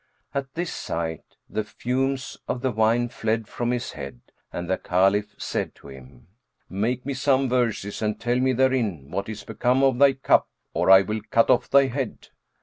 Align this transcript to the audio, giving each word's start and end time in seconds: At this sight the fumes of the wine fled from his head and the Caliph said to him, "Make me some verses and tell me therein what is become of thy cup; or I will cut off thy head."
At 0.33 0.51
this 0.55 0.73
sight 0.73 1.37
the 1.47 1.63
fumes 1.63 2.35
of 2.47 2.61
the 2.63 2.71
wine 2.71 3.07
fled 3.09 3.47
from 3.47 3.69
his 3.69 3.91
head 3.91 4.19
and 4.51 4.67
the 4.67 4.79
Caliph 4.79 5.35
said 5.37 5.75
to 5.75 5.89
him, 5.89 6.25
"Make 6.67 7.05
me 7.05 7.13
some 7.13 7.47
verses 7.47 8.01
and 8.01 8.19
tell 8.19 8.39
me 8.39 8.51
therein 8.53 9.11
what 9.11 9.29
is 9.29 9.43
become 9.43 9.83
of 9.83 9.99
thy 9.99 10.13
cup; 10.13 10.47
or 10.73 10.89
I 10.89 11.01
will 11.03 11.21
cut 11.29 11.51
off 11.51 11.69
thy 11.69 11.85
head." 11.85 12.29